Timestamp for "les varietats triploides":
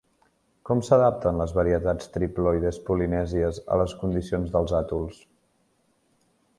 1.41-2.81